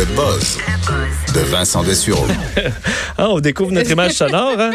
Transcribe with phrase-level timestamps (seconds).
[0.00, 0.56] Le buzz
[1.34, 2.24] de Vincent Dessureau.
[3.18, 4.70] Ah, on découvre notre image sonore, hein?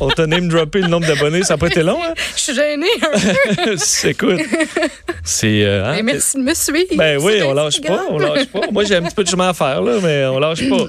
[0.00, 2.12] On t'a name droppé le nombre d'abonnés, ça n'a pas été long, hein?
[2.36, 3.76] Je suis gênée un peu.
[4.08, 4.40] Écoute,
[5.24, 5.64] c'est...
[5.64, 5.92] euh, hein?
[5.96, 6.94] Mais merci de me suivre.
[6.94, 8.60] Ben oui, on lâche pas, on lâche pas.
[8.70, 10.84] Moi, j'ai un petit peu de chemin à faire, là, mais on lâche pas.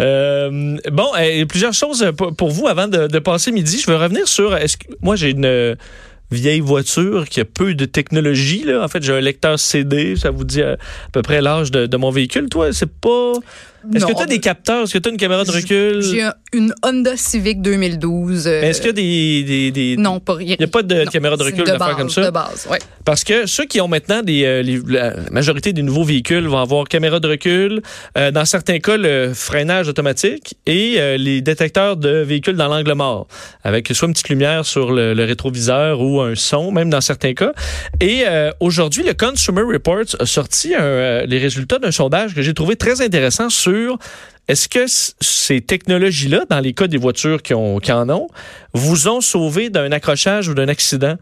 [0.00, 3.80] Euh, bon, euh, plusieurs choses pour pour vous avant de, de passer midi.
[3.84, 4.54] Je veux revenir sur...
[4.54, 5.74] Est-ce que moi, j'ai une euh,
[6.30, 8.64] vieille voiture qui a peu de technologie.
[8.64, 8.82] Là.
[8.84, 10.16] En fait, j'ai un lecteur CD.
[10.16, 10.76] Ça vous dit à,
[11.12, 12.48] peu près l'âge de mon véhicule.
[12.48, 13.32] Toi, c'est pas...
[13.94, 14.84] Est-ce que tu as des capteurs?
[14.84, 16.02] Est-ce que tu as une caméra de recul?
[16.02, 18.46] J'ai un- une Honda Civic 2012.
[18.46, 19.42] euh, Mais Est-ce qu'il y a des...
[19.44, 20.56] des, des- Non, pas rien.
[20.58, 22.24] Il n'y a pas de Non, caméra de recul de base, comme ça?
[22.26, 22.78] De base, ouais.
[23.04, 26.58] Parce que ceux qui ont maintenant des, euh, les- la majorité des nouveaux véhicules vont
[26.58, 27.80] avoir caméra de recul,
[28.18, 32.92] euh, dans certains cas le freinage automatique et euh, les détecteurs de véhicules dans l'angle
[32.94, 33.28] mort,
[33.64, 37.34] avec soit une petite lumière sur le, le rétroviseur ou un son, même dans certains
[37.34, 37.52] cas.
[38.00, 42.42] Et euh, aujourd'hui, le Consumer Reports a sorti un, euh, les résultats d'un sondage que
[42.42, 43.69] j'ai trouvé très intéressant sur
[44.48, 48.28] est-ce que ces technologies-là, dans les cas des voitures qui, qui en ont,
[48.72, 51.16] vous ont sauvé d'un accrochage ou d'un accident?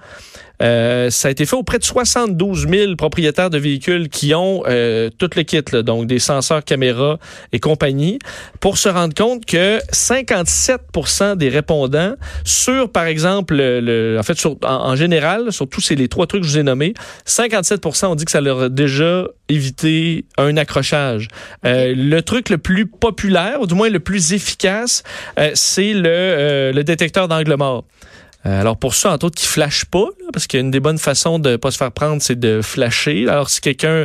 [0.61, 5.09] Euh, ça a été fait auprès de 72 000 propriétaires de véhicules qui ont euh,
[5.17, 7.19] tout le kit, donc des senseurs, caméras
[7.53, 8.19] et compagnie,
[8.61, 14.57] pour se rendre compte que 57 des répondants sur, par exemple, le, en fait, sur,
[14.63, 16.95] en, général, sur tous les trois trucs que je vous ai nommés,
[17.27, 21.29] 57% ont dit que ça leur a déjà évité un accrochage.
[21.65, 25.03] Euh, le truc le plus populaire, ou du moins le plus efficace,
[25.39, 27.85] euh, c'est le, euh, le détecteur d'angle mort.
[28.47, 31.57] Euh, alors pour ça, entre autres, qui flash pas, parce qu'une des bonnes façons de
[31.57, 33.27] pas se faire prendre, c'est de flasher.
[33.29, 34.05] Alors si quelqu'un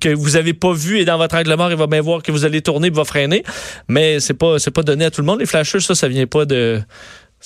[0.00, 2.30] que vous avez pas vu est dans votre angle mort, il va bien voir que
[2.30, 3.42] vous allez tourner, il va freiner.
[3.88, 5.40] Mais c'est pas c'est pas donné à tout le monde.
[5.40, 6.80] Les flashers, ça, ça vient pas de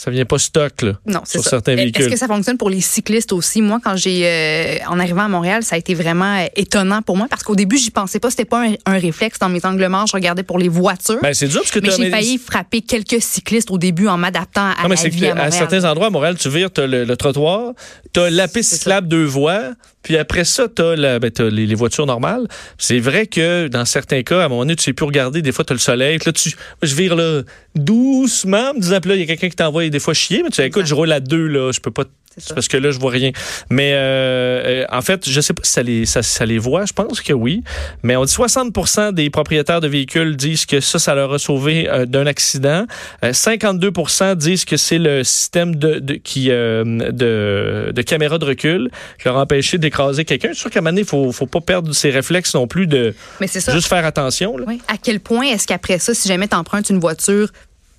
[0.02, 1.50] ça vient pas stock là, Non, c'est sur ça.
[1.50, 2.02] certains véhicules.
[2.04, 3.60] Est-ce que ça fonctionne pour les cyclistes aussi?
[3.60, 7.16] Moi, quand j'ai, euh, en arrivant à Montréal, ça a été vraiment euh, étonnant pour
[7.18, 8.30] moi parce qu'au début, j'y pensais pas.
[8.30, 10.06] C'était pas un, un réflexe dans mes angles morts.
[10.06, 11.18] Je regardais pour les voitures.
[11.22, 14.70] Ben, c'est dur parce que mais j'ai failli frapper quelques cyclistes au début en m'adaptant
[14.70, 15.52] à Non, mais la vie à à Montréal.
[15.52, 17.72] certains endroits à Montréal, tu vires, t'as le, le trottoir,
[18.12, 19.72] t'as la piste cyclable deux voies,
[20.02, 22.48] puis après ça, t'as la- ben, t'as les, les voitures normales.
[22.78, 25.52] C'est vrai que dans certains cas, à un moment donné, tu sais plus regarder, des
[25.52, 27.42] fois t'as le soleil, là tu, je vire là
[27.74, 30.56] doucement, me disant, là il y a quelqu'un qui t'envoie des fois chier, mais tu
[30.56, 32.04] sais, écoute, je roule à deux là, je peux pas
[32.38, 33.32] C'est parce que là, je vois rien.
[33.70, 36.86] Mais euh, en fait, je sais pas si ça les, ça, ça les voit.
[36.86, 37.62] Je pense que oui.
[38.02, 41.88] Mais on dit 60% des propriétaires de véhicules disent que ça, ça leur a sauvé
[41.90, 42.86] euh, d'un accident.
[43.24, 48.44] Euh, 52% disent que c'est le système de, de qui euh, de, de caméra de
[48.44, 50.48] recul qui leur a empêché d'écraser quelqu'un.
[50.48, 52.66] Je suis sûr qu'à un moment donné, il faut, faut pas perdre ses réflexes non
[52.66, 53.72] plus de Mais c'est ça.
[53.72, 54.56] juste faire attention.
[54.56, 54.64] Là.
[54.68, 54.80] Oui.
[54.88, 57.48] À quel point est-ce qu'après ça, si jamais tu empruntes une voiture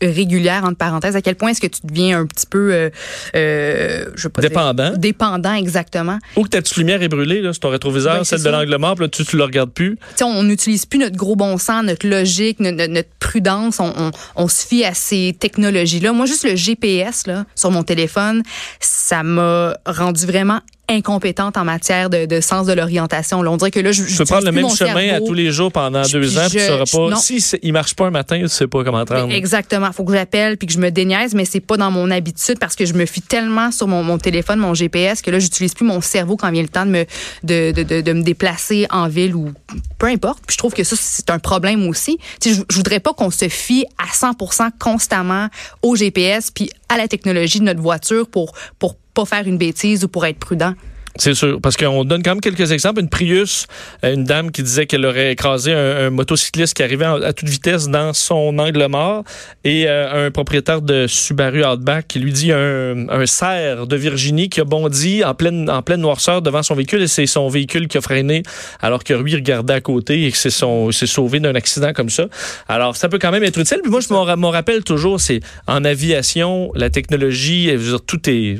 [0.01, 2.89] régulière, entre parenthèses, à quel point est-ce que tu deviens un petit peu, euh,
[3.35, 4.93] euh, je dire- Dépendant.
[4.97, 6.17] dépendant, exactement.
[6.35, 8.95] Ou que ta petite lumière est brûlée là, sur ton rétroviseur, celle de l'angle mort,
[8.95, 9.97] puis là, tu, tu le regardes plus.
[10.23, 13.79] On n'utilise plus notre gros bon sens, notre logique, notre, prudence.
[13.79, 16.11] On, on- on se fie à ces technologies-là.
[16.13, 18.43] Moi, juste le GPS là, sur mon téléphone,
[18.79, 20.59] ça m'a rendu vraiment
[20.91, 23.39] incompétente en matière de, de sens de l'orientation.
[23.39, 25.71] On dirait que là, je Tu peux prendre le même chemin à tous les jours
[25.71, 27.15] pendant Je- deux ans, puis tu je- sauras je- pas.
[27.17, 29.33] Si il marche pas un matin, tu sais pas comment te rendre.
[29.33, 29.91] Exactement.
[29.91, 32.75] Faut que j'appelle puis que je me déniaise, mais c'est pas dans mon habitude parce
[32.75, 35.85] que je me fie tellement sur mon, mon téléphone, mon GPS, que là, j'utilise plus
[35.85, 37.05] mon cerveau quand vient le temps de me,
[37.43, 39.51] de, de, de, de me déplacer en ville ou
[39.97, 40.39] peu importe.
[40.45, 42.17] Puis je trouve que ça, c'est un problème aussi.
[42.39, 44.31] Tu sais, je, je voudrais pas qu'on se fie à 100
[44.79, 45.47] constamment
[45.81, 50.03] au GPS puis à la technologie de notre voiture pour, pour pas faire une bêtise
[50.03, 50.73] ou pour être prudent.
[51.17, 53.01] C'est sûr, parce qu'on donne quand même quelques exemples.
[53.01, 53.67] Une Prius,
[54.03, 57.89] euh, une dame qui disait qu'elle aurait écrasé un, motocycliste qui arrivait à toute vitesse
[57.89, 59.23] dans son angle mort
[59.63, 64.49] et euh, un propriétaire de Subaru Outback qui lui dit un, un cerf de Virginie
[64.49, 67.87] qui a bondi en pleine, en pleine noirceur devant son véhicule et c'est son véhicule
[67.87, 68.43] qui a freiné
[68.81, 72.27] alors que lui regardait à côté et que c'est s'est sauvé d'un accident comme ça.
[72.67, 73.79] Alors ça peut quand même être utile.
[73.81, 77.71] Puis moi je m'en rappelle toujours, c'est en aviation, la technologie,
[78.05, 78.57] tout est,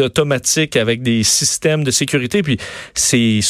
[0.00, 2.42] automatique avec des systèmes de sécurité.
[2.42, 2.58] Puis
[2.94, 3.40] c'est,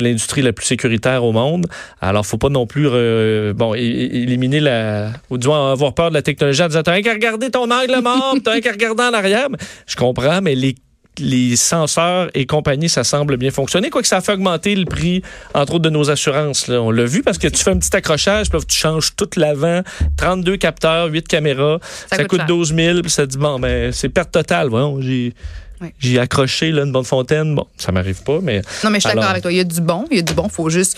[0.00, 1.66] l'industrie la plus sécuritaire au monde.
[2.00, 6.14] Alors faut pas non plus euh, bon éliminer la ou du moins avoir peur de
[6.14, 9.02] la technologie en disant t'as rien qu'à regarder ton angle mort, t'as rien qu'à regarder
[9.02, 9.48] en arrière.
[9.86, 10.74] Je comprends, mais les
[11.18, 13.90] les senseurs et compagnie, ça semble bien fonctionner.
[13.90, 15.22] Quoique ça a fait augmenter le prix,
[15.54, 16.68] entre autres, de nos assurances.
[16.68, 16.80] Là.
[16.82, 19.28] On l'a vu parce que tu fais un petit accrochage, puis là, tu changes tout
[19.36, 19.82] l'avant,
[20.16, 21.78] 32 capteurs, 8 caméras,
[22.08, 22.46] ça, Ça coûte, coûte cher.
[22.48, 24.68] 12 000, puis ça dit, bon, ben, c'est perte totale.
[24.68, 25.34] Voyons, j'ai...
[25.80, 25.94] Ouais.
[25.98, 27.54] J'ai accroché là, une bonne fontaine.
[27.54, 28.62] Bon, ça m'arrive pas, mais.
[28.82, 29.52] Non, mais je suis d'accord avec toi.
[29.52, 30.48] Il y a du bon, il y a du bon.
[30.48, 30.96] faut juste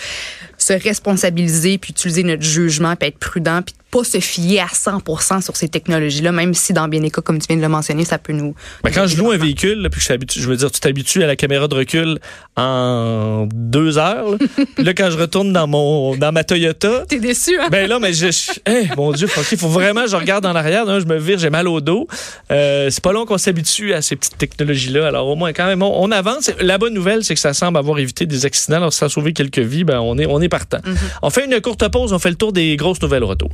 [0.57, 5.43] se responsabiliser puis utiliser notre jugement puis être prudent puis pas se fier à 100%
[5.43, 8.05] sur ces technologies-là, même si dans bien des cas, comme tu viens de le mentionner,
[8.05, 8.55] ça peut nous...
[8.85, 11.27] Ben, quand je loue un véhicule, là, puis je, je veux dire, tu t'habitues à
[11.27, 12.19] la caméra de recul
[12.57, 14.31] en deux heures.
[14.33, 14.37] Là,
[14.77, 17.69] Puis là quand je retourne dans mon dans ma Toyota, T'es déçu, hein?
[17.71, 20.89] ben là, mais je, je- hey, mon Dieu, il faut vraiment je regarde en arrière.
[20.89, 22.07] hein, je me vire, j'ai mal au dos.
[22.51, 25.07] Euh, c'est pas long qu'on s'habitue à ces petites technologies-là.
[25.09, 26.51] Alors au moins, quand même, on, on avance.
[26.61, 28.77] La bonne nouvelle, c'est que ça semble avoir évité des accidents.
[28.77, 30.79] Alors, si ça a sauvé quelques vies, ben on est on est partant.
[31.23, 32.13] On fait une courte pause.
[32.13, 33.51] On fait le tour des grosses nouvelles retour.